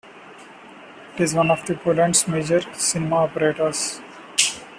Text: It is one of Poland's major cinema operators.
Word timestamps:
It 1.13 1.21
is 1.21 1.35
one 1.35 1.51
of 1.51 1.63
Poland's 1.83 2.27
major 2.27 2.61
cinema 2.73 3.17
operators. 3.17 4.01